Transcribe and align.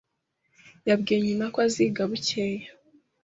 Yabwiye 0.89 1.19
nyina 1.21 1.45
ko 1.53 1.57
aziga 1.65 2.01
bukeye. 2.09 2.63